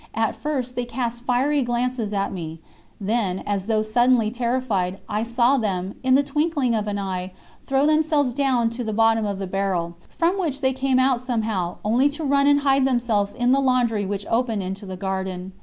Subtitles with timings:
[0.15, 2.59] At first they cast fiery glances at me;
[2.99, 7.33] then, as though suddenly terrified, I saw them, in the twinkling of an eye,
[7.67, 11.75] throw themselves down to the bottom of the barrel, from which they came out somehow,
[11.85, 15.51] only to run and hide themselves in the laundry which opened into the garden.